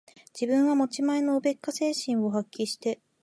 [0.33, 2.99] 自分は持ち前のおべっか精神を発揮して、